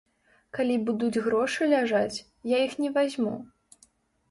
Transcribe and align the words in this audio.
Калі 0.57 0.77
будуць 0.87 1.21
грошы 1.27 1.69
ляжаць, 1.75 2.23
я 2.55 2.65
іх 2.71 2.77
не 2.83 2.93
вазьму. 2.99 3.37